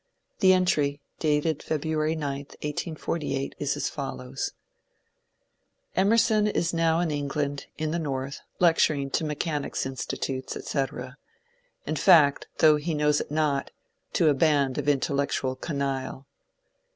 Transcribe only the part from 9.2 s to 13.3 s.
Me chanics' Institutes, etc.,— in fact, though he knows it